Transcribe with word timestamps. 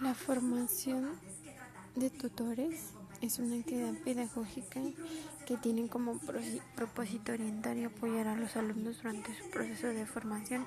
La 0.00 0.14
formación 0.14 1.08
de 1.94 2.10
tutores 2.10 2.90
es 3.20 3.38
una 3.38 3.56
actividad 3.56 3.94
pedagógica 4.04 4.80
que 5.46 5.56
tiene 5.56 5.88
como 5.88 6.18
propósito 6.74 7.32
orientar 7.32 7.76
y 7.76 7.84
apoyar 7.84 8.26
a 8.26 8.36
los 8.36 8.56
alumnos 8.56 8.98
durante 9.02 9.34
su 9.34 9.48
proceso 9.50 9.86
de 9.86 10.04
formación. 10.04 10.66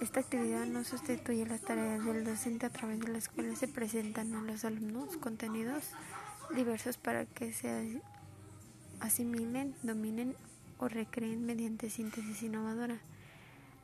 Esta 0.00 0.20
actividad 0.20 0.64
no 0.66 0.84
sustituye 0.84 1.44
las 1.44 1.60
tareas 1.62 2.04
del 2.04 2.24
docente 2.24 2.66
a 2.66 2.70
través 2.70 3.00
de 3.00 3.08
las 3.08 3.28
cuales 3.28 3.58
se 3.58 3.66
presentan 3.66 4.32
a 4.34 4.42
los 4.42 4.64
alumnos 4.64 5.16
contenidos 5.16 5.84
diversos 6.54 6.98
para 6.98 7.26
que 7.26 7.52
se 7.52 8.00
asimilen, 9.00 9.74
dominen 9.82 10.36
o 10.78 10.88
recreen 10.88 11.44
mediante 11.44 11.90
síntesis 11.90 12.42
innovadora. 12.42 13.00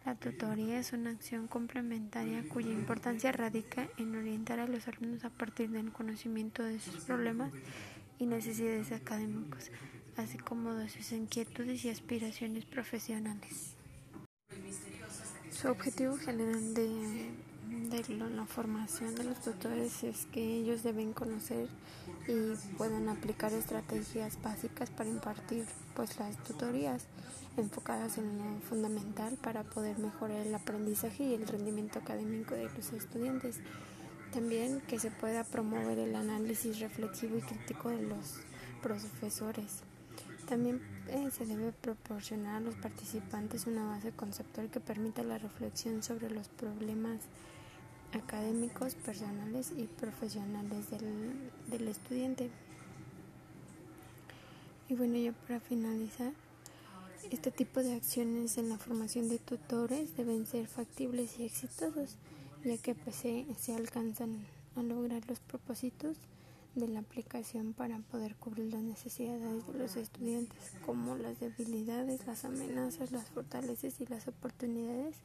La 0.05 0.16
tutoría 0.16 0.80
es 0.80 0.93
una 0.93 1.11
acción 1.11 1.46
complementaria 1.46 2.43
cuya 2.48 2.71
importancia 2.71 3.30
radica 3.30 3.89
en 3.98 4.16
orientar 4.16 4.59
a 4.59 4.66
los 4.66 4.89
alumnos 4.89 5.25
a 5.25 5.30
partir 5.30 5.70
del 5.70 5.93
conocimiento 5.93 6.65
de 6.65 6.80
sus 6.80 7.05
problemas 7.05 7.52
y 8.19 8.27
necesidades 8.27 8.91
académicos, 8.91 9.70
así 10.16 10.38
como 10.38 10.74
de 10.74 10.88
sus 10.88 11.12
inquietudes 11.12 11.84
y 11.84 11.91
aspiraciones 11.91 12.65
profesionales. 12.65 13.77
Su 15.51 15.69
objetivo 15.69 16.16
general 16.16 16.74
de, 16.74 17.30
la 17.92 18.46
formación 18.46 19.14
de 19.16 19.24
los 19.24 19.38
tutores 19.42 20.02
es 20.02 20.24
que 20.32 20.41
ellos 20.41 20.82
deben 20.82 21.12
conocer 21.12 21.69
y 22.27 22.55
puedan 22.78 23.10
aplicar 23.10 23.52
estrategias 23.52 24.41
básicas 24.41 24.88
para 24.88 25.10
impartir 25.10 25.66
pues 25.95 26.18
las 26.18 26.42
tutorías 26.42 27.05
enfocadas 27.59 28.16
en 28.16 28.38
lo 28.38 28.60
fundamental 28.62 29.37
para 29.42 29.62
poder 29.65 29.98
mejorar 29.98 30.38
el 30.46 30.55
aprendizaje 30.55 31.23
y 31.24 31.34
el 31.34 31.46
rendimiento 31.46 31.98
académico 31.98 32.55
de 32.55 32.70
los 32.70 32.92
estudiantes. 32.95 33.60
También 34.32 34.80
que 34.88 34.98
se 34.98 35.10
pueda 35.10 35.45
promover 35.45 35.98
el 35.98 36.16
análisis 36.16 36.80
reflexivo 36.80 37.37
y 37.37 37.43
crítico 37.43 37.90
de 37.90 38.01
los 38.01 38.37
profesores. 38.82 39.82
También 40.48 40.80
eh, 41.09 41.29
se 41.30 41.45
debe 41.45 41.73
proporcionar 41.73 42.57
a 42.57 42.60
los 42.60 42.74
participantes 42.76 43.66
una 43.66 43.85
base 43.85 44.13
conceptual 44.13 44.70
que 44.70 44.80
permita 44.80 45.23
la 45.23 45.37
reflexión 45.37 46.02
sobre 46.02 46.30
los 46.30 46.48
problemas 46.48 47.20
académicos, 48.13 48.95
personales 48.95 49.73
y 49.77 49.85
profesionales 49.85 50.91
del, 50.91 51.51
del 51.71 51.88
estudiante. 51.88 52.51
Y 54.88 54.95
bueno, 54.95 55.16
ya 55.16 55.32
para 55.32 55.60
finalizar, 55.60 56.32
este 57.30 57.51
tipo 57.51 57.82
de 57.82 57.95
acciones 57.95 58.59
en 58.59 58.69
la 58.69 58.79
formación 58.79 59.29
de 59.29 59.38
tutores 59.38 60.16
deben 60.16 60.46
ser 60.46 60.66
factibles 60.66 61.38
y 61.38 61.45
exitosos, 61.45 62.16
ya 62.65 62.77
que 62.77 62.95
pues, 62.95 63.16
se, 63.16 63.46
se 63.59 63.74
alcanzan 63.74 64.44
a 64.76 64.82
lograr 64.82 65.22
los 65.28 65.41
propósitos 65.41 66.16
de 66.75 66.88
la 66.88 67.00
aplicación 67.00 67.75
para 67.75 67.99
poder 67.99 68.34
cubrir 68.37 68.72
las 68.72 68.82
necesidades 68.82 69.66
de 69.66 69.78
los 69.78 69.97
estudiantes, 69.97 70.72
como 70.84 71.16
las 71.16 71.38
debilidades, 71.38 72.26
las 72.26 72.44
amenazas, 72.44 73.12
las 73.12 73.31
fortalezas 73.31 74.00
y 74.00 74.06
las 74.06 74.26
oportunidades 74.28 75.16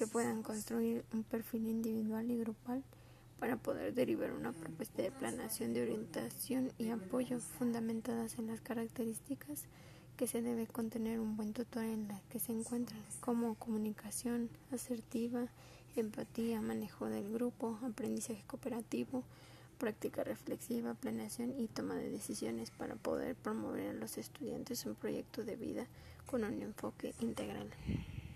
que 0.00 0.06
puedan 0.06 0.42
construir 0.42 1.04
un 1.12 1.24
perfil 1.24 1.68
individual 1.68 2.30
y 2.30 2.38
grupal 2.38 2.82
para 3.38 3.58
poder 3.58 3.92
derivar 3.92 4.32
una 4.32 4.50
propuesta 4.50 5.02
de 5.02 5.10
planación 5.10 5.74
de 5.74 5.82
orientación 5.82 6.72
y 6.78 6.88
apoyo 6.88 7.38
fundamentadas 7.38 8.38
en 8.38 8.46
las 8.46 8.62
características 8.62 9.64
que 10.16 10.26
se 10.26 10.40
debe 10.40 10.66
contener 10.66 11.20
un 11.20 11.36
buen 11.36 11.52
tutor 11.52 11.84
en 11.84 12.08
la 12.08 12.18
que 12.30 12.38
se 12.38 12.50
encuentran, 12.50 12.98
como 13.20 13.56
comunicación 13.56 14.48
asertiva, 14.72 15.48
empatía, 15.94 16.62
manejo 16.62 17.04
del 17.10 17.30
grupo, 17.30 17.78
aprendizaje 17.84 18.42
cooperativo, 18.46 19.22
práctica 19.76 20.24
reflexiva, 20.24 20.94
planeación 20.94 21.52
y 21.60 21.66
toma 21.66 21.96
de 21.96 22.08
decisiones 22.08 22.70
para 22.70 22.94
poder 22.94 23.36
promover 23.36 23.90
a 23.90 23.92
los 23.92 24.16
estudiantes 24.16 24.86
un 24.86 24.94
proyecto 24.94 25.44
de 25.44 25.56
vida 25.56 25.86
con 26.24 26.44
un 26.44 26.62
enfoque 26.62 27.12
integral. 27.20 27.68